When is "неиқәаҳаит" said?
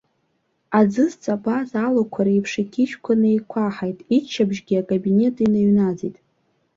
3.21-3.99